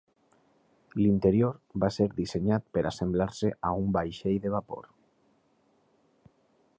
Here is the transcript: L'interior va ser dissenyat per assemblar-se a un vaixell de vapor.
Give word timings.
L'interior 0.99 1.51
va 1.83 1.89
ser 1.97 2.07
dissenyat 2.21 2.65
per 2.77 2.83
assemblar-se 2.93 3.53
a 3.69 3.73
un 3.83 3.93
vaixell 3.99 4.39
de 4.47 4.55
vapor. 4.59 4.91